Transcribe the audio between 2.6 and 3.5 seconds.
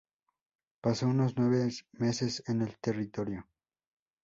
el Territorio.